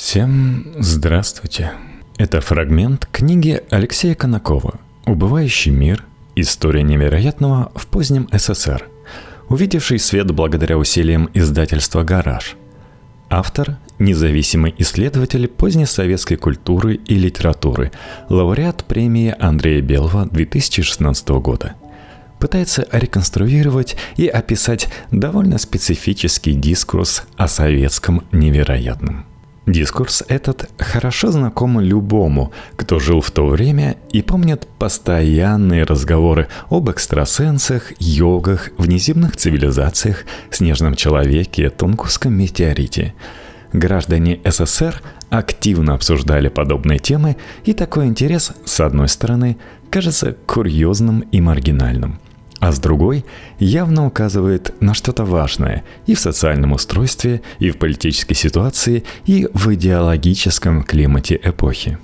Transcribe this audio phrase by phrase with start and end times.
[0.00, 1.72] Всем здравствуйте.
[2.16, 6.06] Это фрагмент книги Алексея Конакова «Убывающий мир.
[6.34, 8.88] История невероятного в позднем СССР»,
[9.50, 12.56] увидевший свет благодаря усилиям издательства «Гараж».
[13.28, 17.92] Автор– независимый исследователь поздней советской культуры и литературы,
[18.30, 21.74] лауреат премии Андрея Белого 2016 года–
[22.40, 29.26] пытается реконструировать и описать довольно специфический дискурс о советском невероятном.
[29.70, 36.90] Дискурс этот хорошо знаком любому, кто жил в то время и помнит постоянные разговоры об
[36.90, 43.14] экстрасенсах, йогах, внеземных цивилизациях, снежном человеке, Тунгусском метеорите.
[43.72, 49.56] Граждане СССР активно обсуждали подобные темы, и такой интерес, с одной стороны,
[49.88, 52.18] кажется курьезным и маргинальным–
[52.60, 53.24] а с другой
[53.58, 59.74] явно указывает на что-то важное и в социальном устройстве, и в политической ситуации, и в
[59.74, 61.98] идеологическом климате эпохи.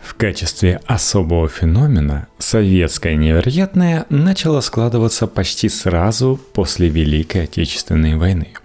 [0.00, 8.48] В качестве особого феномена советское невероятное начало складываться почти сразу после Великой Отечественной войны–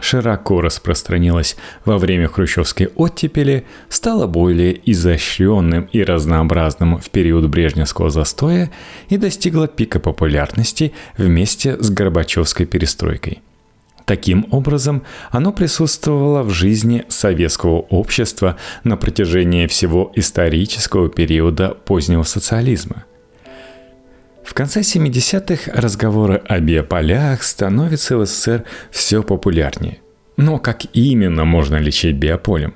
[0.00, 8.70] широко распространилась во время хрущевской оттепели, стала более изощренным и разнообразным в период брежневского застоя
[9.08, 13.42] и достигла пика популярности вместе с Горбачевской перестройкой.
[14.08, 23.04] Таким образом, оно присутствовало в жизни советского общества на протяжении всего исторического периода позднего социализма.
[24.48, 29.98] В конце 70-х разговоры о биополях становятся в СССР все популярнее.
[30.38, 32.72] Но как именно можно лечить биополем?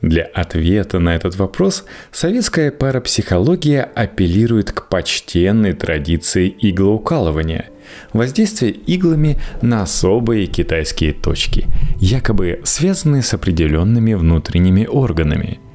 [0.00, 7.66] Для ответа на этот вопрос советская парапсихология апеллирует к почтенной традиции иглоукалывания–
[8.14, 11.66] воздействие иглами на особые китайские точки,
[12.00, 15.60] якобы связанные с определенными внутренними органами–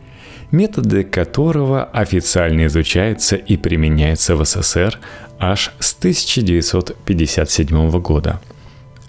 [0.54, 5.00] методы которого официально изучаются и применяются в СССР
[5.40, 8.40] аж с 1957 года.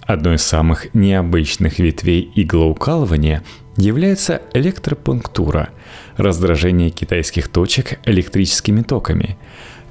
[0.01, 3.45] Одной из самых необычных ветвей иглоукалывания
[3.77, 5.69] является электропунктура–
[6.17, 9.37] раздражение китайских точек электрическими токами,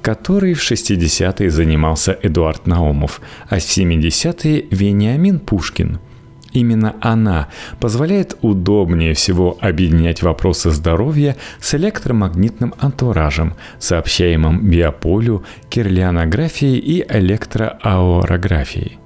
[0.02, 6.00] которой в 60-е занимался Эдуард Наумов, а в 70-е– Вениамин Пушкин–
[6.54, 7.48] Именно она
[7.80, 18.98] позволяет удобнее всего объединять вопросы здоровья с электромагнитным антуражем, сообщаемым биополю, кирлианографией и электроаорографией.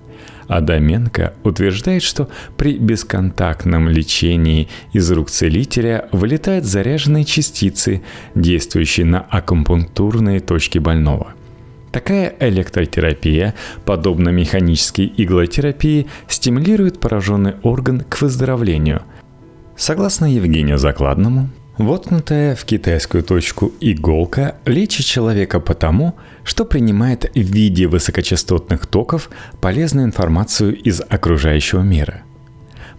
[0.47, 8.03] Адаменко утверждает, что при бесконтактном лечении из рук целителя вылетают заряженные частицы,
[8.35, 11.35] действующие на акупунктурные точки больного.
[11.93, 13.55] Такая электротерапия,
[13.85, 19.03] подобно механической иглотерапии, стимулирует пораженный орган к выздоровлению.
[19.77, 27.87] Согласно Евгению Закладному, воткнутая в китайскую точку иголка лечит человека потому, что принимает в виде
[27.87, 32.23] высокочастотных токов полезную информацию из окружающего мира–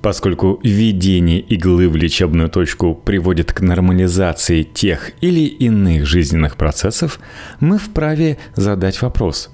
[0.02, 7.20] поскольку введение иглы в лечебную точку приводит к нормализации тех или иных жизненных процессов,
[7.60, 9.50] мы вправе задать вопрос,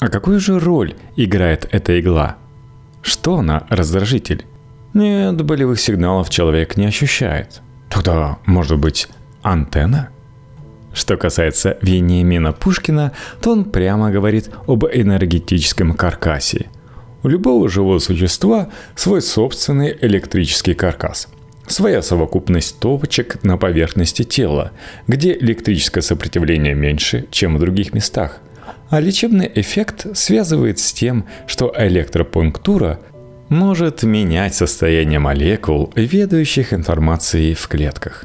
[0.00, 2.36] а какую же роль играет эта игла?
[3.02, 4.44] Что она раздражитель?
[4.94, 7.60] Нет, болевых сигналов человек не ощущает.
[7.88, 9.08] Тогда, может быть,
[9.42, 10.10] антенна?
[10.92, 16.70] Что касается Вениамина Пушкина, то он прямо говорит об энергетическом каркасе–
[17.22, 21.28] у любого живого существа свой собственный электрический каркас.
[21.66, 24.72] Своя совокупность точек на поверхности тела,
[25.06, 28.40] где электрическое сопротивление меньше, чем в других местах.
[28.88, 33.00] А лечебный эффект связывает с тем, что электропунктура
[33.50, 38.24] может менять состояние молекул, ведающих информацией в клетках.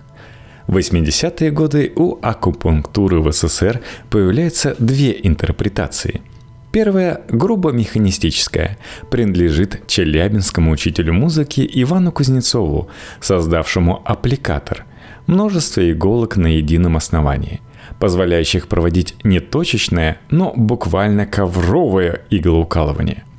[0.67, 6.21] В 80-е годы у акупунктуры в СССР появляются две интерпретации–
[6.73, 8.79] Первая, грубо механистическая,
[9.11, 12.89] принадлежит челябинскому учителю музыки Ивану Кузнецову,
[13.21, 14.83] создавшему аппликатор–
[15.27, 17.61] множество иголок на едином основании,
[17.99, 23.23] позволяющих проводить не точечное, но буквально ковровое иглоукалывание–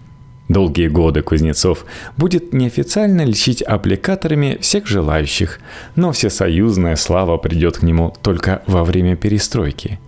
[0.48, 1.86] Долгие годы Кузнецов
[2.16, 5.58] будет неофициально лечить аппликаторами всех желающих,
[5.96, 9.98] но всесоюзная слава придет к нему только во время перестройки.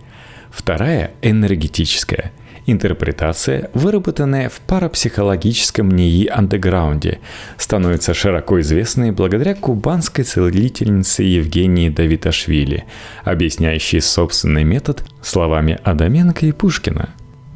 [0.51, 2.31] Вторая– энергетическая–
[2.69, 7.19] Интерпретация, выработанная в парапсихологическом НИИ андеграунде,
[7.57, 12.83] становится широко известной благодаря кубанской целительнице Евгении Давиташвили,
[13.23, 17.11] объясняющей собственный метод словами Адаменко и Пушкина.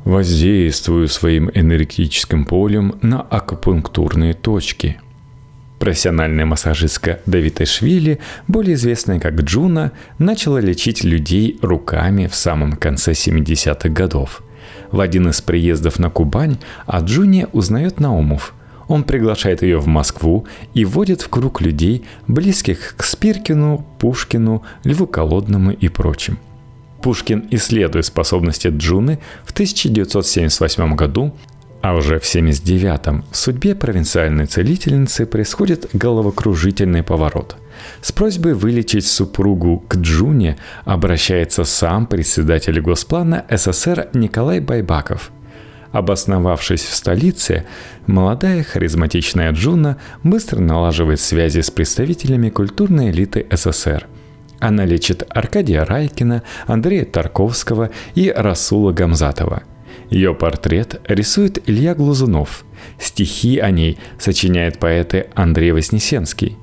[0.06, 5.02] Воздействую своим энергетическим полем на акупунктурные точки.
[5.78, 13.12] Профессиональная массажистка Давида Швили, более известная как Джуна, начала лечить людей руками в самом конце
[13.12, 14.42] 70-х годов.
[14.92, 18.54] В один из приездов на Кубань о Джуне узнает Наумов.
[18.88, 25.08] Он приглашает ее в Москву и вводит в круг людей, близких к Спиркину, Пушкину, Льву
[25.08, 26.38] Колодному и прочим.
[27.02, 31.34] Пушкин исследует способности Джуны в 1978 году
[31.82, 37.56] а уже в 79-м в судьбе провинциальной целительницы происходит головокружительный поворот.
[38.02, 45.32] С просьбой вылечить супругу к Джуне обращается сам председатель Госплана СССР Николай Байбаков.
[45.92, 47.66] Обосновавшись в столице,
[48.08, 54.08] молодая харизматичная Джуна быстро налаживает связи с представителями культурной элиты СССР–
[54.62, 59.64] она лечит Аркадия Райкина, Андрея Тарковского и Расула Гамзатова–
[60.12, 62.66] ее портрет рисует Илья Глазунов.
[63.00, 66.58] Стихи о ней сочиняет поэт Андрей Вознесенский.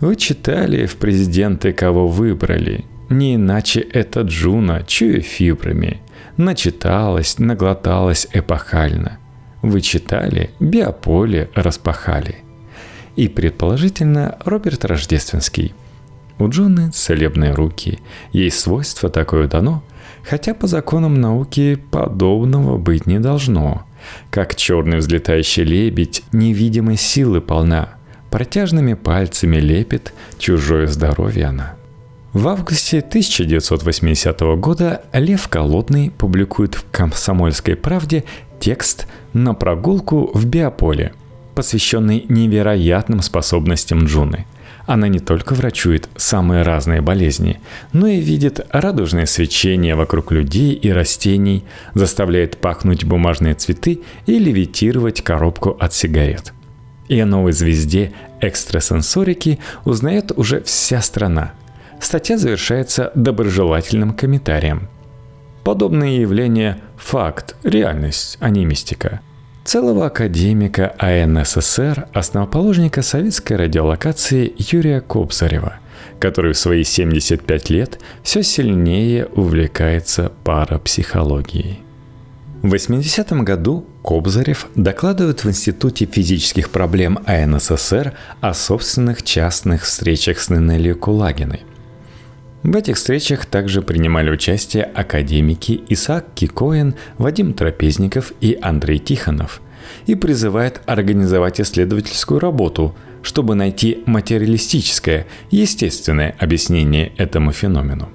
[0.00, 2.84] Вы читали в президенты, кого выбрали.
[3.08, 6.00] Не иначе это Джуна, чуя фибрами.
[6.36, 9.18] Начиталась, наглоталась эпохально.
[9.62, 12.36] Вы читали, биополе распахали.
[13.16, 15.74] И, предположительно, Роберт Рождественский.
[16.38, 18.00] У Джуны целебные руки.
[18.32, 19.82] Ей свойство такое дано–
[20.28, 23.84] Хотя по законам науки подобного быть не должно.
[24.30, 27.96] Как черный взлетающий лебедь невидимой силы полна.
[28.34, 31.76] Протяжными пальцами лепит чужое здоровье она.
[32.32, 38.24] В августе 1980 года Лев Колодный публикует в «Комсомольской правде»
[38.58, 41.12] текст «На прогулку в биополе»,
[41.54, 44.46] посвященный невероятным способностям Джуны–
[44.86, 47.60] она не только врачует самые разные болезни,
[47.92, 51.64] но и видит радужное свечение вокруг людей и растений,
[51.94, 56.53] заставляет пахнуть бумажные цветы и левитировать коробку от сигарет.
[57.08, 61.52] И о новой звезде экстрасенсорики узнает уже вся страна.
[62.00, 64.88] Статья завершается доброжелательным комментарием.
[65.64, 69.20] Подобные явления– факт, реальность, а не мистика–
[69.64, 75.78] целого академика АНССР, основоположника советской радиолокации Юрия Кобзарева,
[76.20, 81.80] который в свои 75 лет все сильнее увлекается парапсихологией.
[82.62, 90.50] В 80-м году Кобзарев докладывает в Институте физических проблем АНССР о собственных частных встречах с
[90.50, 91.62] Нинелью Кулагиной–
[92.64, 99.60] в этих встречах также принимали участие академики Исаак Кикоин, Вадим Трапезников и Андрей Тихонов
[100.06, 108.08] и призывает организовать исследовательскую работу, чтобы найти материалистическое, естественное объяснение этому феномену.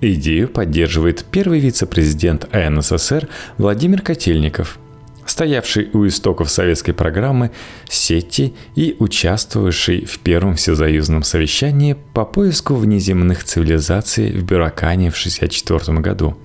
[0.00, 4.78] Идею поддерживает первый вице-президент АНССР Владимир Котельников–
[5.26, 7.50] стоявший у истоков советской программы
[7.88, 15.98] сети и участвовавший в первом всесоюзном совещании по поиску внеземных цивилизаций в Бюракане в 1964
[15.98, 16.36] году.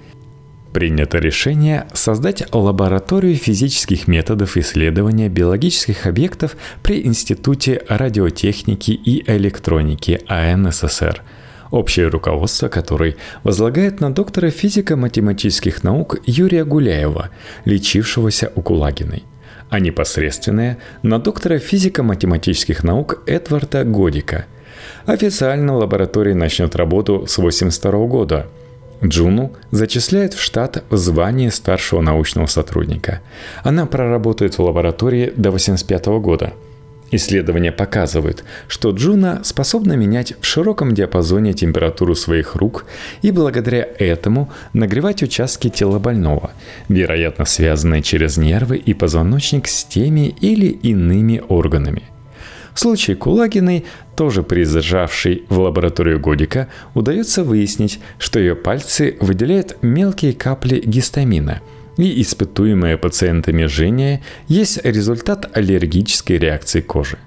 [0.73, 11.23] Принято решение создать лабораторию физических методов исследования биологических объектов при Институте радиотехники и электроники АНССР–
[11.71, 17.29] общее руководство которой возлагает на доктора физико-математических наук Юрия Гуляева,
[17.65, 19.23] лечившегося у Кулагиной,
[19.69, 24.45] а непосредственно на доктора физико-математических наук Эдварда Годика.
[25.05, 28.47] Официально лаборатория начнет работу с 1982 года–
[29.03, 33.21] Джуну зачисляют в штат в звании старшего научного сотрудника.
[33.63, 36.53] Она проработает в лаборатории до 1985 года–
[37.11, 42.85] Исследования показывают, что Джуна способна менять в широком диапазоне температуру своих рук
[43.21, 46.51] и благодаря этому нагревать участки тела больного,
[46.87, 52.03] вероятно связанные через нервы и позвоночник с теми или иными органами.
[52.73, 53.83] В случае Кулагиной,
[54.15, 61.59] тоже приезжавшей в лабораторию Годика, удается выяснить, что ее пальцы выделяют мелкие капли гистамина–
[62.01, 67.17] и испытуемое пациентами жжение есть результат аллергической реакции кожи.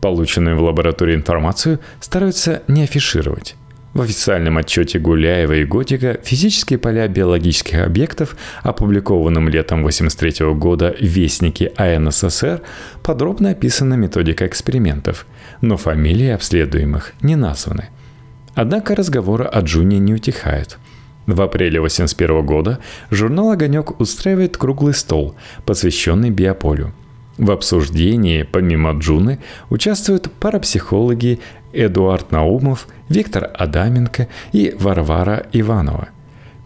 [0.00, 3.54] Полученную в лаборатории информацию стараются не афишировать.
[3.94, 11.04] В официальном отчете Гуляева и Готика физические поля биологических объектов, опубликованном летом 1983 года в
[11.04, 12.62] Вестнике АНССР,
[13.02, 15.26] подробно описана методика экспериментов,
[15.60, 17.88] но фамилии обследуемых не названы.
[18.54, 20.78] Однако разговоры о Джуне не утихают–
[21.28, 22.78] в апреле 1981 года
[23.10, 25.34] журнал «Огонек» устраивает круглый стол,
[25.66, 26.92] посвященный биополю.
[27.36, 31.38] В обсуждении, помимо Джуны, участвуют парапсихологи
[31.72, 36.08] Эдуард Наумов, Виктор Адаменко и Варвара Иванова.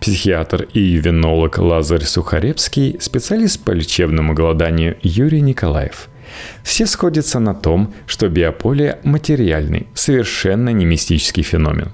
[0.01, 6.09] Психиатр и ювенолог Лазарь Сухаревский, специалист по лечебному голоданию Юрий Николаев–
[6.63, 11.93] Все сходятся на том, что биополе– материальный, совершенно не мистический феномен.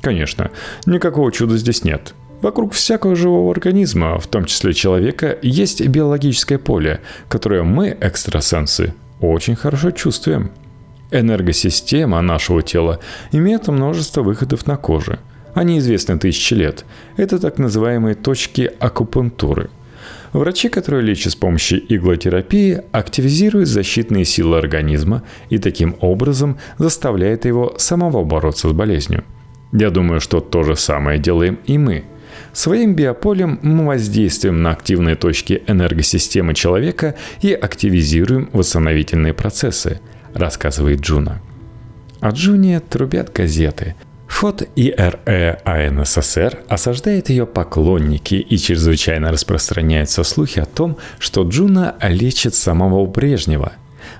[0.00, 0.50] Конечно,
[0.86, 2.14] никакого чуда здесь нет.
[2.42, 9.56] Вокруг всякого живого организма, в том числе человека, есть биологическое поле, которое мы, экстрасенсы, очень
[9.56, 10.50] хорошо чувствуем.
[11.10, 13.00] Энергосистема нашего тела
[13.32, 15.18] имеет множество выходов на коже.
[15.54, 16.84] Они известны тысячи лет.
[17.16, 19.70] Это так называемые точки акупунктуры–
[20.36, 27.74] Врачи, которые лечат с помощью иглотерапии, активизируют защитные силы организма и таким образом заставляют его
[27.78, 29.24] самого бороться с болезнью.
[29.72, 32.04] Я думаю, что то же самое делаем и мы.
[32.52, 40.00] Своим биополем мы воздействуем на активные точки энергосистемы человека и активизируем восстановительные процессы,
[40.34, 41.40] рассказывает Джуна.
[42.20, 43.94] О Джуне трубят газеты,
[44.28, 51.94] вход ИРЭ АН СССР осаждают ее поклонники и чрезвычайно распространяются слухи о том, что Джуна
[52.02, 53.72] лечит самого Брежнева.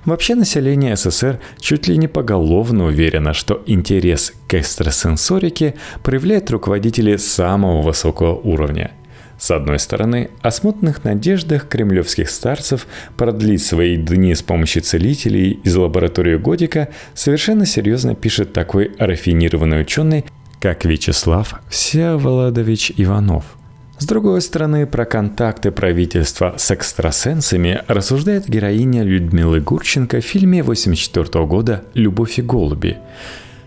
[0.06, 7.82] Вообще население СССР чуть ли не поголовно уверено, что интерес к экстрасенсорике проявляют руководители самого
[7.82, 8.92] высокого уровня–
[9.38, 12.86] с одной стороны, о смутных надеждах кремлевских старцев
[13.16, 20.24] продлить свои дни с помощью целителей из лаборатории Годика совершенно серьезно пишет такой рафинированный ученый,
[20.58, 23.55] как Вячеслав Всеволодович Иванов.
[23.98, 31.46] С другой стороны, про контакты правительства с экстрасенсами рассуждает героиня Людмилы Гурченко в фильме 1984
[31.46, 32.98] года «Любовь и голуби».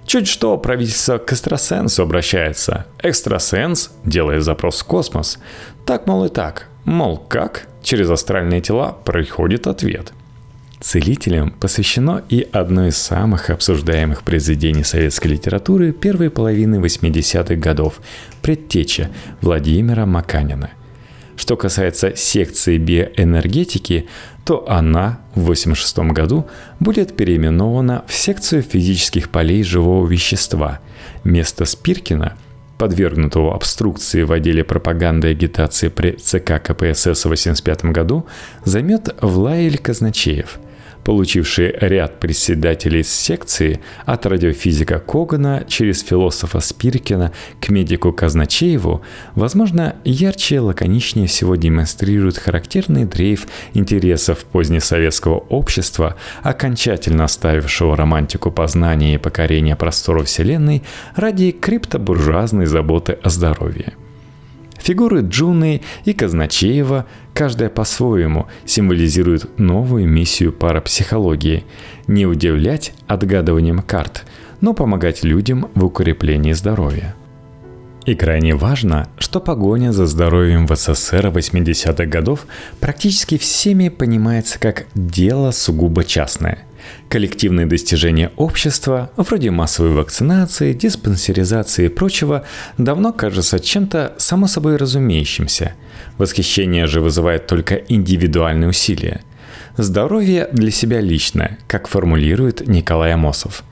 [0.06, 2.86] Чуть что правительство к экстрасенсу обращается.
[3.02, 5.40] Экстрасенс делает запрос в космос.
[5.86, 6.68] Так, мол, и так.
[6.86, 7.68] Мол, как?
[7.82, 10.14] Через астральные тела приходит ответ.
[10.80, 18.00] Целителям посвящено и одно из самых обсуждаемых произведений советской литературы первой половины 80-х годов
[18.42, 19.10] «Предтеча»
[19.42, 20.70] Владимира Маканина.
[21.36, 24.08] Что касается секции биоэнергетики,
[24.46, 26.48] то она в 1986 году
[26.80, 30.80] будет переименована в секцию физических полей живого вещества.
[31.26, 32.38] Место Спиркина,
[32.78, 38.26] подвергнутого обструкции в отделе пропаганды и агитации при ЦК КПСС в 1985 году,
[38.64, 40.58] займет Влаиль Казначеев–
[41.04, 49.02] получивший ряд председателей секции от радиофизика Когана через философа Спиркина к медику Казначееву,
[49.36, 59.16] возможно, ярче и лаконичнее всего демонстрирует характерный дрейф интересов позднесоветского общества, окончательно оставившего романтику познания
[59.16, 60.84] и покорения просторов Вселенной
[61.16, 63.94] ради криптобуржуазной заботы о здоровье.
[64.80, 71.64] Фигуры Джуны и Казначеева, каждая по-своему, символизируют новую миссию парапсихологии–
[72.08, 74.26] не удивлять отгадыванием карт,
[74.62, 77.16] но помогать людям в укреплении здоровья.
[78.06, 82.48] И крайне важно, что погоня за здоровьем в СССР 80-х годов
[82.80, 86.64] практически всеми понимается как дело сугубо частное–
[87.10, 92.44] Коллективные достижения общества, вроде массовой вакцинации, диспансеризации и прочего,
[92.78, 95.74] давно кажутся чем-то само собой разумеющимся.
[96.18, 99.22] Восхищение же вызывает только индивидуальные усилия.
[99.76, 103.64] Здоровье для себя личное, как формулирует Николай Амосов.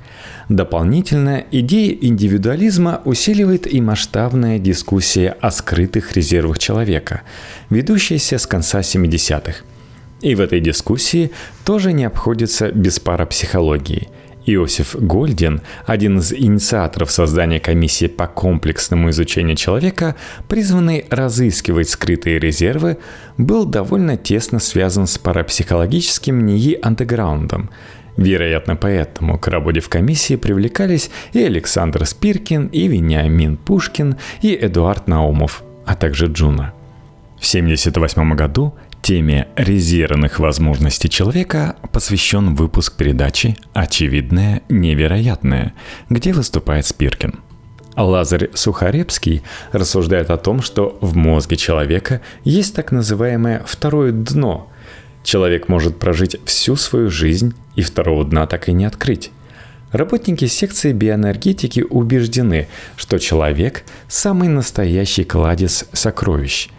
[0.50, 7.22] Дополнительно идея индивидуализма усиливает и масштабная дискуссия о скрытых резервах человека,
[7.70, 9.64] ведущаяся с конца 70-х–
[10.22, 11.32] и в этой дискуссии
[11.66, 14.10] тоже не обходится без парапсихологии.
[14.48, 20.16] Иосиф Гольдин, один из инициаторов создания комиссии по комплексному изучению человека,
[20.48, 22.98] призванный разыскивать скрытые резервы,
[23.38, 27.70] был довольно тесно связан с парапсихологическим НИИ андеграундом.
[28.16, 35.08] Вероятно, поэтому к работе в комиссии привлекались и Александр Спиркин, и Вениамин Пушкин, и Эдуард
[35.08, 36.74] Наумов, а также Джуна.
[37.40, 38.74] В 1978 году
[39.08, 45.74] Теме резервных возможностей человека посвящен выпуск передачи «Очевидное невероятное»,
[46.10, 47.36] где выступает Спиркин.
[47.96, 54.70] Лазарь Сухаревский рассуждает о том, что в мозге человека есть так называемое второе дно.
[55.24, 59.32] Человек может прожить всю свою жизнь и второго дна так и не открыть.
[59.92, 62.68] Работники секции биоэнергетики убеждены,
[62.98, 66.70] что человек– самый настоящий кладезь сокровищ–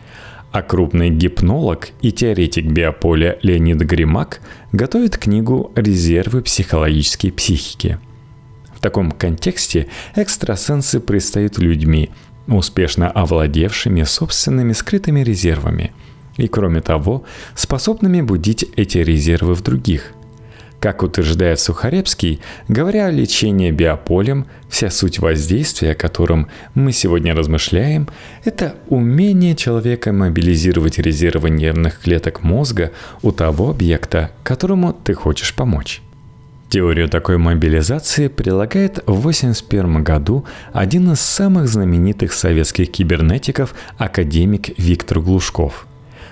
[0.51, 4.41] а крупный гипнолог и теоретик биополя Леонид Гримак
[4.73, 7.99] готовит книгу «Резервы психологической психики».
[8.75, 12.11] В таком контексте экстрасенсы предстают людьми,
[12.47, 15.93] успешно овладевшими собственными скрытыми резервами,
[16.37, 17.25] и кроме того,
[17.55, 20.13] способными будить эти резервы в других.
[20.81, 28.09] Как утверждает Сухаревский, говоря о лечении биополем, вся суть воздействия, о котором мы сегодня размышляем,
[28.45, 32.93] это умение человека мобилизировать резервы нервных клеток мозга
[33.23, 36.01] у того объекта, которому ты хочешь помочь.
[36.69, 45.19] Теорию такой мобилизации прилагает в 1981 году один из самых знаменитых советских кибернетиков, академик Виктор
[45.19, 45.88] Глушков–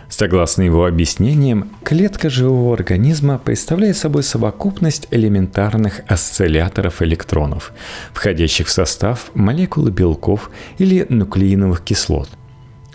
[0.08, 7.72] Согласно его объяснениям, клетка живого организма представляет собой совокупность элементарных осцилляторов электронов,
[8.12, 12.28] входящих в состав молекулы белков или нуклеиновых кислот.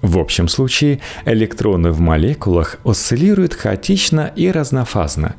[0.01, 5.36] В общем случае электроны в молекулах осциллируют хаотично и разнофазно.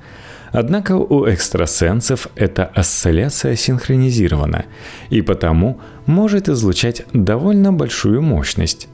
[0.53, 4.67] Однако у экстрасенсов эта осцилляция синхронизирована
[5.09, 8.89] и потому может излучать довольно большую мощность.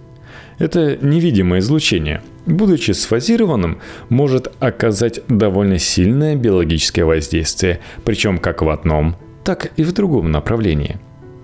[0.59, 9.17] Это невидимое излучение, будучи сфазированным, может оказать довольно сильное биологическое воздействие, причем как в одном,
[9.45, 10.99] так и в другом направлении.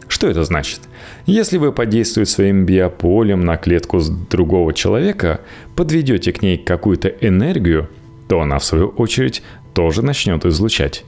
[0.09, 0.81] Что это значит?
[1.27, 5.41] Если вы подействуете своим биополем на клетку другого человека,
[5.77, 7.89] подведете к ней какую-то энергию,
[8.29, 9.43] то она, в свою очередь,
[9.75, 11.05] тоже начнет излучать.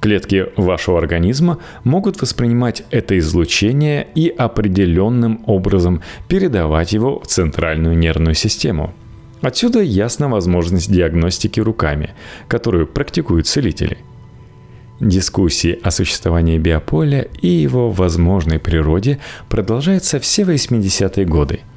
[0.00, 8.34] Клетки вашего организма могут воспринимать это излучение и определенным образом передавать его в центральную нервную
[8.34, 8.94] систему.
[9.40, 12.10] Отсюда ясна возможность диагностики руками,
[12.48, 13.98] которую практикуют целители.
[15.00, 21.60] Дискуссии о существовании биополя и его возможной природе продолжаются все 80-е годы–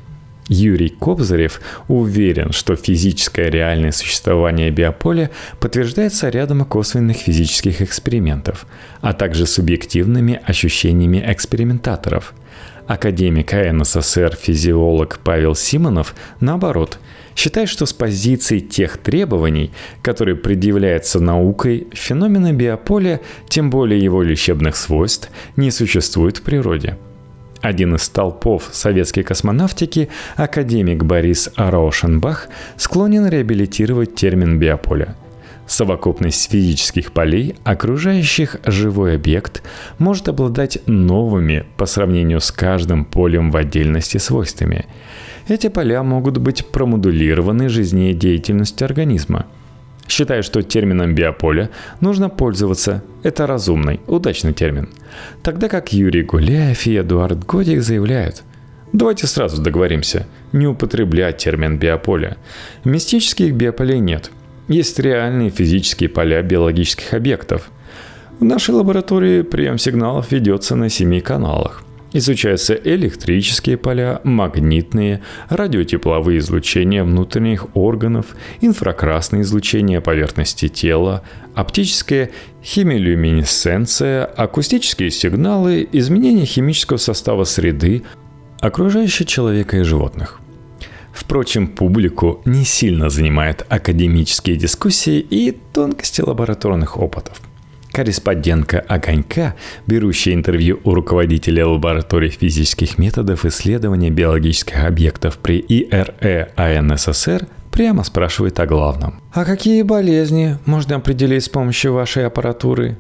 [0.54, 5.32] Юрий Кобзарев уверен, что физическое реальное существование биополя
[5.62, 8.68] подтверждается рядом косвенных физических экспериментов,
[9.00, 12.34] а также субъективными ощущениями экспериментаторов.
[12.86, 17.00] Академик НССР физиолог Павел Симонов, наоборот,
[17.34, 24.76] считает, что с позиции тех требований, которые предъявляются наукой, феномена биополя, тем более его лечебных
[24.76, 26.98] свойств, не существует в природе–
[27.62, 35.16] один из столпов советской космонавтики, академик Борис Раушенбах, склонен реабилитировать термин биополя.
[35.68, 39.64] Совокупность физических полей, окружающих живой объект,
[40.00, 44.86] может обладать новыми по сравнению с каждым полем в отдельности свойствами.
[45.48, 49.46] Эти поля могут быть промодулированы жизнедеятельностью организма–
[50.12, 51.70] Считаю, что термином биополя
[52.02, 53.02] нужно пользоваться.
[53.24, 54.90] Это разумный, удачный термин.
[55.42, 58.44] Тогда как Юрий Гуляев и Эдуард Годик заявляют,
[58.92, 62.36] Давайте сразу договоримся, не употреблять термин биополя.
[62.84, 64.32] Мистических биополей нет.
[64.68, 67.72] Есть реальные физические поля биологических объектов.
[68.38, 77.06] В нашей лаборатории прием сигналов ведется на семи каналах– Изучаются электрические поля, магнитные, радиотепловые излучения
[77.06, 81.24] внутренних органов, инфракрасное излучение поверхности тела,
[81.56, 82.32] оптическая
[82.64, 88.04] химилюминесценция, акустические сигналы, изменение химического состава среды,
[88.60, 90.42] окружающей человека и животных.
[91.14, 97.42] Впрочем, публику не сильно занимают академические дискуссии и тонкости лабораторных опытов–
[97.92, 107.48] Корреспондентка «Огонька», берущая интервью у руководителя лаборатории физических методов исследования биологических объектов при ИРЭ АНССР,
[107.72, 109.22] прямо спрашивает о главном.
[109.34, 112.98] «А какие болезни можно определить с помощью вашей аппаратуры?»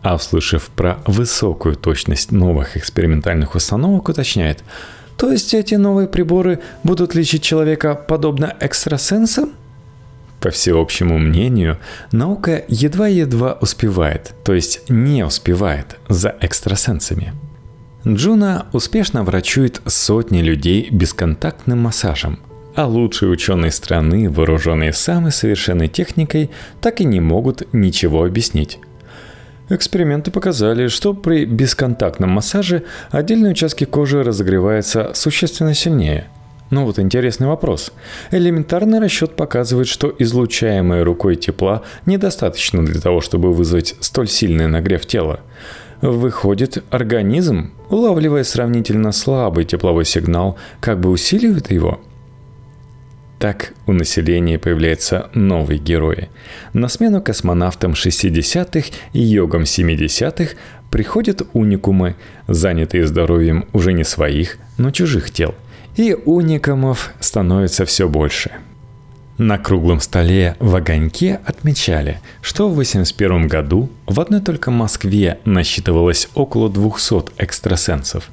[0.00, 4.64] А услышав про высокую точность новых экспериментальных установок, уточняет–
[5.22, 9.52] то есть эти новые приборы будут лечить человека подобно экстрасенсам?
[10.42, 11.78] По всеобщему мнению,
[12.10, 17.32] наука едва-едва успевает, то есть не успевает за экстрасенсами.
[18.04, 22.40] Джуна успешно врачует сотни людей бесконтактным массажем,
[22.74, 26.50] а лучшие ученые страны, вооруженные самой совершенной техникой,
[26.80, 28.80] так и не могут ничего объяснить.
[29.68, 36.26] Эксперименты показали, что при бесконтактном массаже отдельные участки кожи разогреваются существенно сильнее–
[36.72, 37.92] ну вот интересный вопрос.
[38.30, 45.04] Элементарный расчет показывает, что излучаемое рукой тепла недостаточно для того, чтобы вызвать столь сильный нагрев
[45.04, 45.40] тела.
[46.00, 52.00] Выходит, организм, улавливая сравнительно слабый тепловой сигнал, как бы усиливает его–
[53.38, 56.28] так у населения появляются новые герои.
[56.74, 60.54] На смену космонавтам 60-х и йогам 70-х
[60.92, 62.14] приходят уникумы,
[62.46, 65.56] занятые здоровьем уже не своих, но чужих тел–
[65.96, 68.52] и уникамов становится все больше.
[69.38, 76.28] На круглом столе в огоньке отмечали, что в 1981 году в одной только Москве насчитывалось
[76.34, 78.30] около 200 экстрасенсов.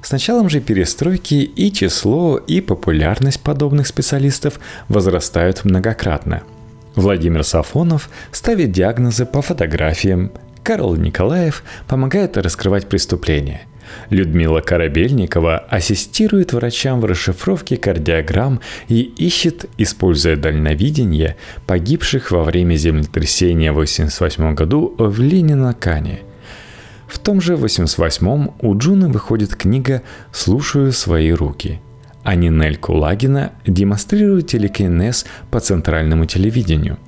[0.00, 6.44] С началом же перестройки и число, и популярность подобных специалистов возрастают многократно.
[6.94, 10.30] Владимир Сафонов ставит диагнозы по фотографиям,
[10.62, 13.62] Карл Николаев помогает раскрывать преступления.
[14.10, 23.72] Людмила Корабельникова ассистирует врачам в расшифровке кардиограмм и ищет, используя дальновидение, погибших во время землетрясения
[23.72, 26.20] в 1988 году в Ленинакане.
[27.06, 31.80] В том же 88-м у Джуна выходит книга «Слушаю свои руки»,
[32.22, 36.98] а Нинель Кулагина демонстрирует телекинез по центральному телевидению–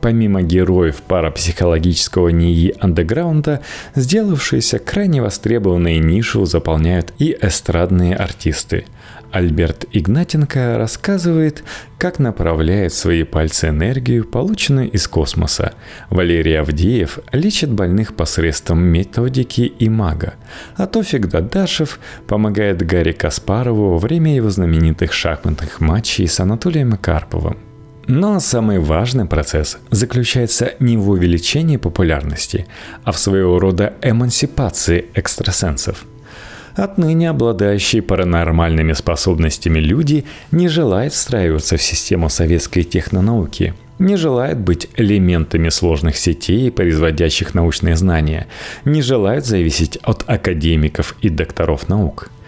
[0.00, 3.60] Помимо героев парапсихологического НИИ андеграунда,
[3.94, 8.86] сделавшиеся крайне востребованные нишу заполняют и эстрадные артисты.
[9.30, 11.62] Альберт Игнатенко рассказывает,
[11.98, 15.74] как направляет свои пальцы энергию, полученную из космоса.
[16.08, 20.34] Валерий Авдеев лечит больных посредством методики и мага.
[20.76, 27.69] А Тофик Дадашев помогает Гарри Каспарову во время его знаменитых шахматных матчей с Анатолием Карповым.
[28.12, 32.66] Но самый важный процесс заключается не в увеличении популярности,
[33.04, 36.04] а в своего рода эмансипации экстрасенсов.
[36.74, 44.88] Отныне обладающие паранормальными способностями люди не желают встраиваться в систему советской технонауки, не желают быть
[44.96, 48.48] элементами сложных сетей, производящих научные знания,
[48.84, 52.28] не желают зависеть от академиков и докторов наук–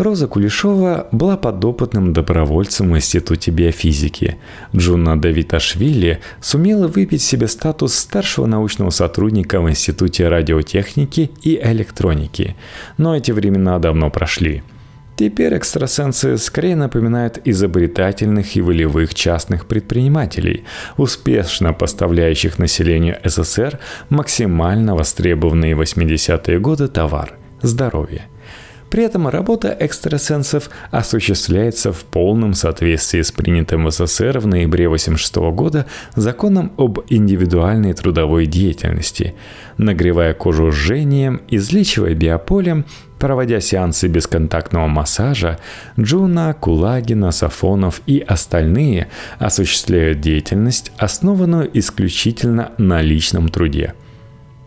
[0.00, 4.38] Роза Кулешова была подопытным добровольцем в Институте биофизики.
[4.74, 12.56] Джуна Давиташвили сумела выпить себе статус старшего научного сотрудника в Институте радиотехники и электроники.
[12.96, 14.62] Но эти времена давно прошли.
[15.16, 20.64] Теперь экстрасенсы скорее напоминают изобретательных и волевых частных предпринимателей,
[20.96, 28.28] успешно поставляющих населению СССР максимально востребованный в 80-е годы товар– здоровье–
[28.90, 35.36] при этом работа экстрасенсов осуществляется в полном соответствии с принятым в СССР в ноябре 1986
[35.54, 39.34] года законом об индивидуальной трудовой деятельности,
[39.78, 42.84] нагревая кожу жжением, излечивая биополем,
[43.20, 45.58] Проводя сеансы бесконтактного массажа,
[45.98, 53.92] Джуна, Кулагина, Сафонов и остальные осуществляют деятельность, основанную исключительно на личном труде–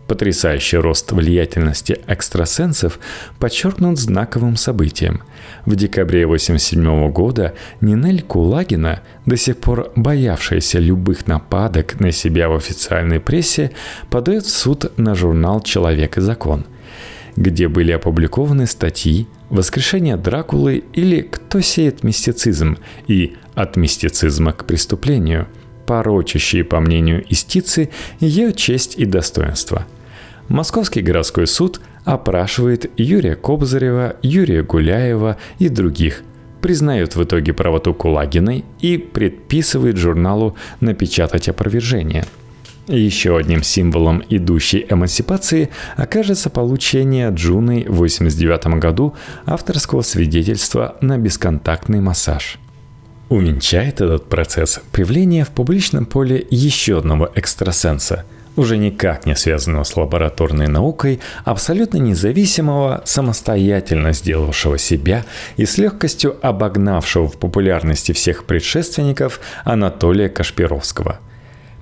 [0.06, 2.98] Потрясающий рост влиятельности экстрасенсов
[3.38, 5.22] подчеркнут знаковым событием.
[5.64, 12.54] В декабре 1987 года Нинель Кулагина, до сих пор боявшаяся любых нападок на себя в
[12.54, 13.70] официальной прессе,
[14.10, 16.66] подает в суд на журнал «Человек и закон»,
[17.36, 25.48] где были опубликованы статьи «Воскрешение Дракулы» или «Кто сеет мистицизм» и «От мистицизма к преступлению»,
[25.86, 29.86] порочащие, по мнению истицы, ее честь и достоинство–
[30.48, 36.22] Московский городской суд опрашивает Юрия Кобзарева, Юрия Гуляева и других,
[36.60, 42.26] признает в итоге правоту Кулагиной и предписывает журналу напечатать опровержение.
[42.86, 49.14] Еще одним символом идущей эмансипации окажется получение Джуной в 1989 году
[49.46, 52.58] авторского свидетельства на бесконтактный массаж.
[53.28, 58.24] Увенчает этот процесс появление в публичном поле еще одного экстрасенса–
[58.56, 65.24] уже никак не связанного с лабораторной наукой, абсолютно независимого, самостоятельно сделавшего себя
[65.56, 71.18] и с легкостью обогнавшего в популярности всех предшественников Анатолия Кашпировского–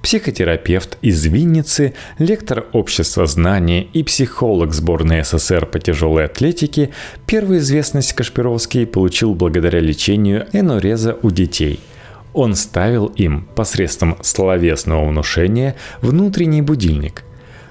[0.02, 6.90] психотерапевт из Винницы, лектор общества знания и психолог сборной СССР по тяжелой атлетике,
[7.26, 11.80] первую известность Кашпировский получил благодаря лечению энуреза у детей–
[12.34, 17.24] он ставил им посредством словесного внушения внутренний будильник.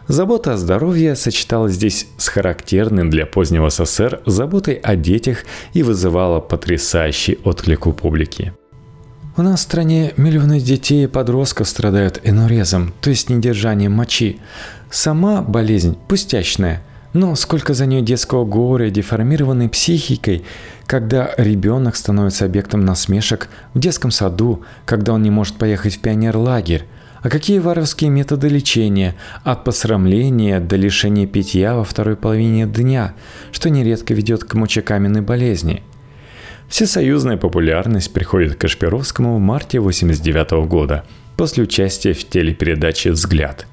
[0.07, 6.39] Забота о здоровье сочеталась здесь с характерным для позднего СССР заботой о детях и вызывала
[6.39, 8.53] потрясающий отклик у публики.
[9.37, 14.39] У нас в стране миллионы детей и подростков страдают энурезом, то есть недержанием мочи.
[14.89, 20.43] Сама болезнь пустячная– но сколько за нее детского горя, деформированной психикой,
[20.85, 26.85] когда ребенок становится объектом насмешек в детском саду, когда он не может поехать в пионерлагерь,
[27.21, 33.13] а какие варварские методы лечения, от посрамления до лишения питья во второй половине дня,
[33.51, 35.83] что нередко ведет к мочекаменной болезни.
[36.71, 41.03] Всесоюзная популярность приходит к Кашпировскому в марте 1989 года
[41.35, 43.67] после участия в телепередаче «Взгляд».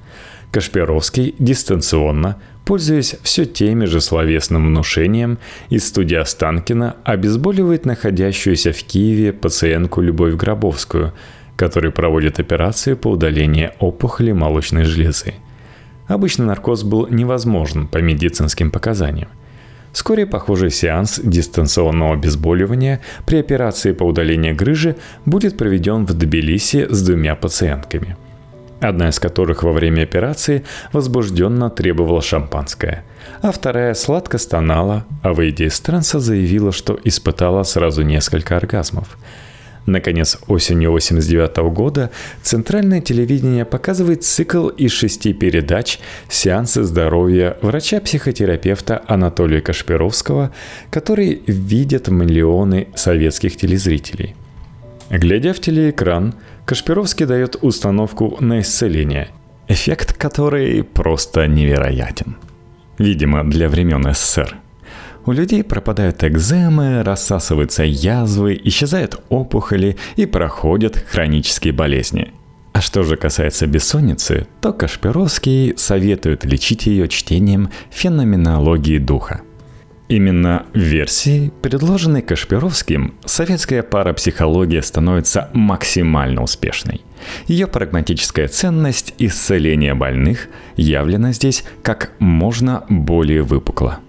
[0.51, 2.35] Кашпировский дистанционно
[2.65, 10.35] Пользуясь все теми же словесным внушением, из студии Останкина обезболивает находящуюся в Киеве пациентку Любовь
[10.35, 11.13] Гробовскую,
[11.55, 15.33] который проводит операцию по удалению опухоли молочной железы.
[16.05, 19.29] Обычно наркоз был невозможен по медицинским показаниям.
[19.91, 27.01] Вскоре похожий сеанс дистанционного обезболивания при операции по удалению грыжи будет проведен в Тбилиси с
[27.01, 28.15] двумя пациентками–
[28.79, 33.03] одна из которых во время операции возбужденно требовала шампанское,
[33.41, 39.17] а вторая сладко стонала, а выйдя из транса заявила, что испытала сразу несколько оргазмов.
[39.85, 42.11] Наконец, осенью 1989 года
[42.41, 50.51] Центральное телевидение показывает цикл из шести передач «Сеансы здоровья» врача-психотерапевта Анатолия Кашпировского,
[50.91, 54.35] который видят миллионы советских телезрителей.
[55.09, 59.29] Глядя в телеэкран, Кашпировский дает установку на исцеление,
[59.67, 62.37] эффект которой просто невероятен.
[62.99, 64.57] Видимо, для времен СССР.
[65.25, 72.33] У людей пропадают экземы, рассасываются язвы, исчезают опухоли и проходят хронические болезни.
[72.73, 79.41] А что же касается бессонницы, то Кашпировский советует лечить ее чтением феноменологии духа–
[80.09, 87.01] Именно в версии, предложенной Кашпировским, советская парапсихология становится максимально успешной.
[87.45, 93.99] Ее прагматическая ценность исцеления больных явлена здесь как можно более выпукло.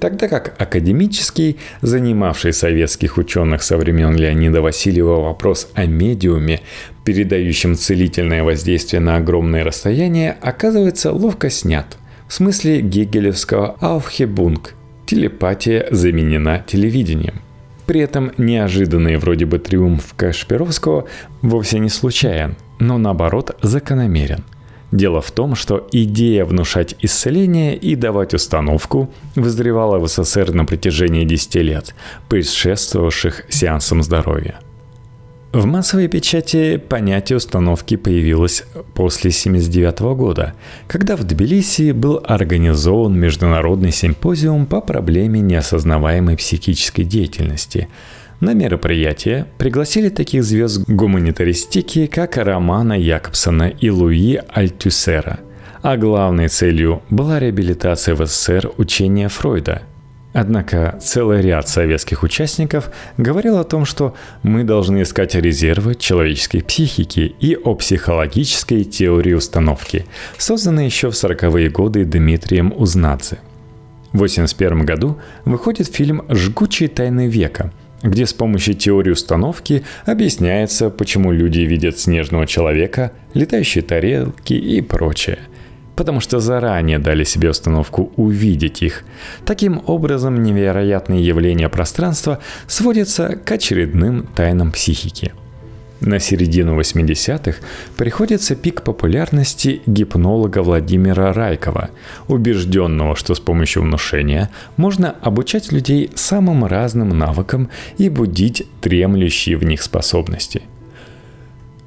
[0.00, 6.60] Тогда как академический, занимавший советских ученых со времен Леонида Васильева вопрос о медиуме,
[7.04, 11.96] передающем целительное воздействие на огромные расстояния, оказывается ловко снят–
[12.28, 14.60] в смысле гегелевского «Aufhebung»,
[15.06, 17.40] телепатия заменена телевидением.
[17.86, 21.06] При этом неожиданный вроде бы триумф Кашпировского
[21.40, 24.44] вовсе не случайен, но наоборот закономерен.
[24.90, 31.24] Дело в том, что идея внушать исцеление и давать установку вызревала в СССР на протяжении
[31.24, 31.94] 10 лет,
[32.28, 34.60] предшествовавших сеансам здоровья–
[35.52, 40.52] в массовой печати понятие установки появилось после 1979 года,
[40.86, 47.88] когда в Тбилиси был организован международный симпозиум по проблеме неосознаваемой психической деятельности.
[48.40, 55.40] На мероприятие пригласили таких звезд гуманитаристики, как Романа Якобсона и Луи Альтюсера.
[55.82, 59.82] А главной целью была реабилитация в СССР учения Фройда–
[60.32, 67.34] Однако целый ряд советских участников говорил о том, что мы должны искать резервы человеческой психики
[67.40, 73.38] и о психологической теории установки, созданной еще в 40-е годы Дмитрием Узнадзе.
[74.12, 81.32] В 1981 году выходит фильм «Жгучие тайны века», где с помощью теории установки объясняется, почему
[81.32, 85.38] люди видят снежного человека, летающие тарелки и прочее–
[85.98, 89.02] потому что заранее дали себе установку увидеть их.
[89.44, 95.32] Таким образом, невероятные явления пространства сводятся к очередным тайнам психики.
[96.00, 97.58] На середину 80-х
[97.96, 101.90] приходится пик популярности гипнолога Владимира Райкова,
[102.28, 109.64] убежденного, что с помощью внушения можно обучать людей самым разным навыкам и будить дремлющие в
[109.64, 110.62] них способности.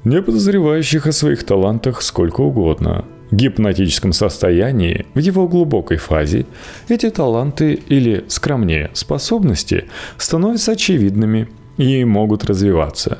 [0.04, 6.46] Не подозревающих о своих талантах сколько угодно– гипнотическом состоянии, в его глубокой фазе,
[6.88, 9.86] эти таланты или, скромнее, способности
[10.18, 11.48] становятся очевидными
[11.78, 13.18] и могут развиваться.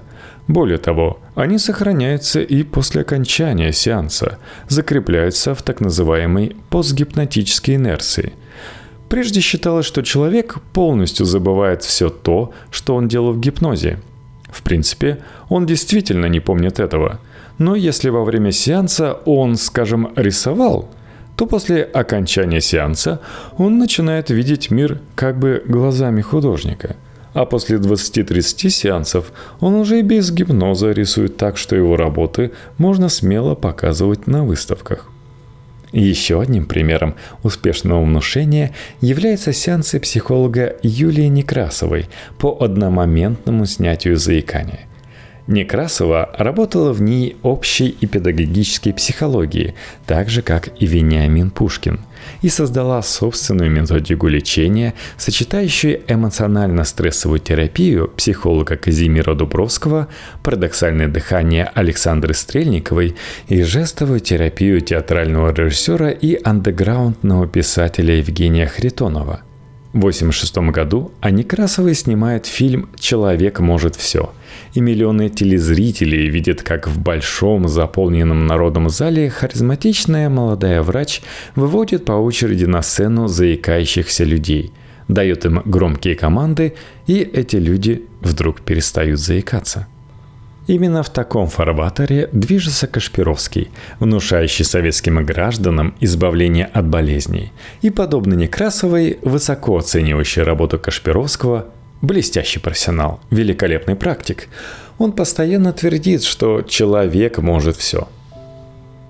[0.49, 8.33] Более того, они сохраняются и после окончания сеанса, закрепляются в так называемой постгипнотической инерции.
[9.09, 13.99] Прежде считалось, что человек полностью забывает все то, что он делал в гипнозе.
[14.51, 17.21] В принципе, он действительно не помнит этого–
[17.59, 20.89] но если во время сеанса он, скажем, рисовал,
[21.37, 23.21] то после окончания сеанса
[23.57, 26.97] он начинает видеть мир как бы глазами художника.
[27.35, 33.09] А после 20-30 сеансов он уже и без гипноза рисует так, что его работы можно
[33.09, 35.09] смело показывать на выставках.
[35.93, 44.81] Еще одним примером успешного внушения являются сеансы психолога Юлии Некрасовой по одномоментному снятию заикания–
[45.49, 49.75] Некрасова работала в ней общей и педагогической психологии,
[50.07, 52.01] так же, как и Вениамин Пушкин,
[52.43, 60.09] и создала собственную методику лечения, сочетающую эмоционально-стрессовую терапию психолога Казимира Дубровского,
[60.43, 63.15] парадоксальное дыхание Александры Стрельниковой
[63.49, 69.43] и жестовую терапию театрального режиссера и андеграундного писателя Евгения Хритонова–
[69.95, 74.33] 1986 году Некрасовой снимает фильм «Человек может все»,
[74.73, 81.21] и миллионы телезрителей видят, как в большом заполненном народом зале харизматичная молодая врач
[81.57, 84.73] выводит по очереди на сцену заикающихся людей,
[85.09, 86.75] дает им громкие команды,
[87.07, 89.89] и эти люди вдруг перестают заикаться.
[90.67, 97.53] Именно в таком фарватере движется Кашпировский, внушающий советским гражданам избавление от болезней.
[97.81, 101.67] И подобно Некрасовой, высоко оценивающий работу Кашпировского,
[102.01, 104.49] блестящий профессионал, великолепный практик,
[104.99, 108.09] он постоянно твердит, что человек может все.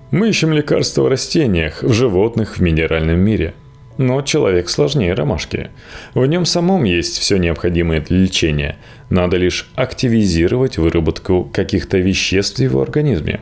[0.09, 3.53] Мы ищем лекарства в растениях, в животных, в минеральном мире.
[3.97, 5.69] Но человек сложнее ромашки.
[6.13, 8.77] В нем самом есть все необходимое для лечения.
[9.09, 13.41] Надо лишь активизировать выработку каких-то веществ в его организме.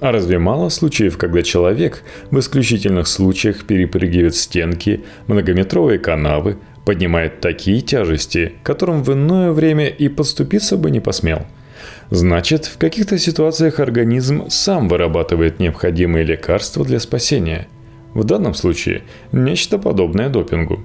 [0.00, 7.80] А разве мало случаев, когда человек в исключительных случаях перепрыгивает стенки, многометровые канавы, поднимает такие
[7.80, 11.46] тяжести, которым в иное время и подступиться бы не посмел.
[12.10, 17.66] Значит, в каких-то ситуациях организм сам вырабатывает необходимые лекарства для спасения.
[18.16, 20.80] В данном случае нечто подобное допингу.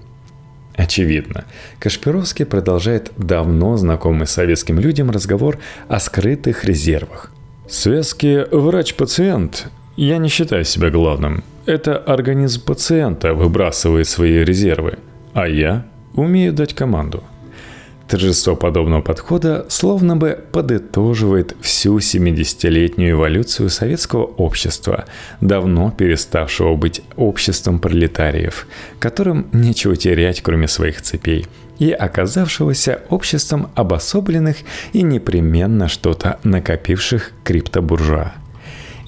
[0.75, 1.45] Очевидно,
[1.79, 7.31] Кашпировский продолжает давно знакомый советским людям разговор о скрытых резервах.
[7.69, 11.45] Связки врач-пациент я не считаю себя главным.
[11.65, 14.99] Это организм пациента выбрасывает свои резервы,
[15.33, 17.23] а я умею дать команду.
[18.11, 25.05] Торжество подобного подхода словно бы подытоживает всю 70-летнюю эволюцию советского общества,
[25.39, 28.67] давно переставшего быть обществом пролетариев,
[28.99, 31.45] которым нечего терять, кроме своих цепей,
[31.79, 34.57] и оказавшегося обществом обособленных
[34.91, 38.33] и непременно что-то накопивших криптобуржуа.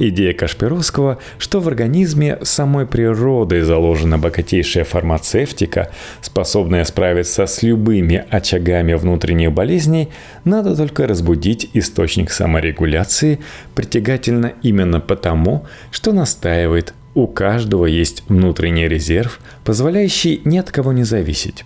[0.09, 8.95] Идея Кашпировского, что в организме самой природой заложена богатейшая фармацевтика, способная справиться с любыми очагами
[8.95, 10.09] внутренних болезней,
[10.43, 13.39] надо только разбудить источник саморегуляции,
[13.75, 21.03] притягательно именно потому, что настаивает у каждого есть внутренний резерв, позволяющий ни от кого не
[21.03, 21.63] зависеть.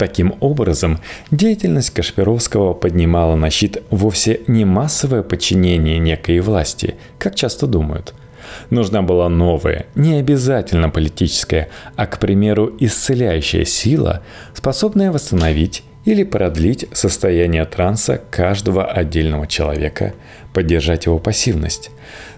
[0.00, 0.98] Таким образом,
[1.30, 8.14] деятельность Кашпировского поднимала на щит вовсе не массовое подчинение некой власти, как часто думают.
[8.70, 14.22] Нужна была новая, не обязательно политическая, а, к примеру, исцеляющая сила,
[14.54, 20.14] способная восстановить или продлить состояние транса каждого отдельного человека,
[20.54, 21.90] поддержать его пассивность.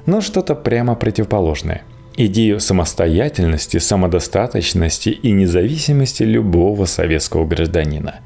[0.05, 1.83] Но что-то прямо противоположное–
[2.17, 8.21] идею самостоятельности, самодостаточности и независимости любого советского гражданина.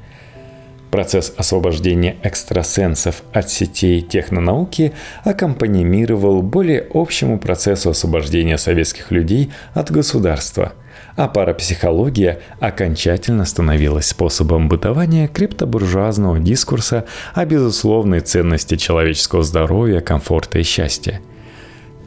[0.91, 4.93] Процесс освобождения экстрасенсов от сетей технонауки
[5.25, 10.73] аккомпанимировал более общему процессу освобождения советских людей от государства,
[11.17, 20.63] а парапсихология окончательно становилась способом бытования криптобуржуазного дискурса о безусловной ценности человеческого здоровья, комфорта и
[20.63, 21.19] счастья–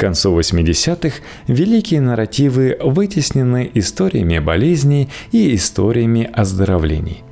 [0.00, 7.22] концу 80-х великие нарративы вытеснены историями болезней и историями оздоровлений.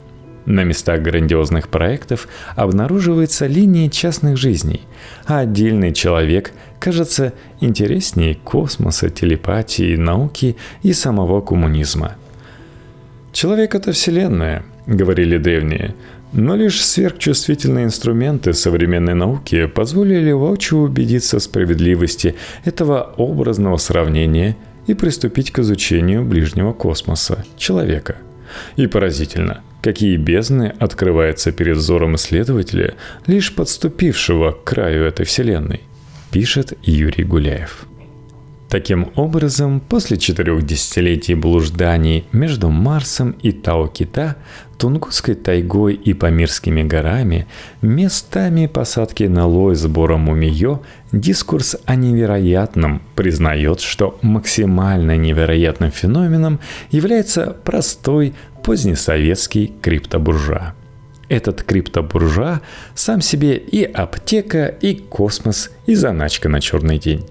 [0.45, 4.83] На местах грандиозных проектов обнаруживаются линии частных жизней,
[5.27, 12.17] а отдельный человек кажется интереснее космоса, телепатии, науки и самого коммунизма.
[13.33, 15.95] «Человек— это Вселенная»,— говорили древние,
[16.33, 24.95] но лишь сверхчувствительные инструменты современной науки позволили воочию убедиться в справедливости этого образного сравнения и
[24.95, 28.17] приступить к изучению ближнего космоса, человека.
[28.77, 32.95] И поразительно, какие бездны открываются перед взором исследователя,
[33.27, 35.83] лишь подступившего к краю этой вселенной,
[36.31, 37.88] пишет Юрий Гуляев.
[38.69, 44.37] Таким образом, после четырех десятилетий блужданий между Марсом и Тау-Кита,
[44.79, 47.47] Тунгусской тайгой и Памирскими горами,
[47.81, 57.57] местами посадки на лой сбора мумиё, дискурс о невероятном признает, что максимально невероятным феноменом является
[57.65, 60.75] простой позднесоветский криптобуржуа.
[61.31, 62.61] Этот криптобуржуа
[62.95, 67.25] сам себе и аптека, и космос, и заначка на черный день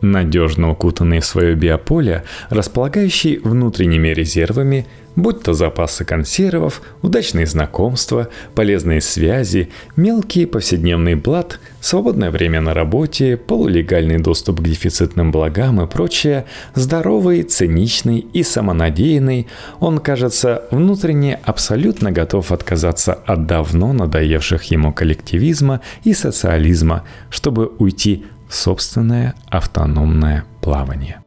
[0.00, 4.86] надежно укутанный в свое биополе, располагающий внутренними резервами,
[5.18, 13.36] будь то запасы консервов, удачные знакомства, полезные связи, мелкий повседневный блат, свободное время на работе,
[13.36, 19.48] полулегальный доступ к дефицитным благам и прочее, здоровый, циничный и самонадеянный,
[19.80, 28.24] он, кажется, внутренне абсолютно готов отказаться от давно надоевших ему коллективизма и социализма, чтобы уйти
[28.48, 31.22] собственное автономное плавание.